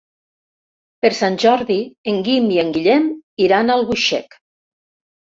Per 1.05 1.09
Sant 1.17 1.35
Jordi 1.43 1.75
en 2.11 2.17
Guim 2.27 2.47
i 2.55 2.57
en 2.63 2.71
Guillem 2.77 3.05
iran 3.49 3.69
a 3.69 3.77
Albuixec. 3.81 4.35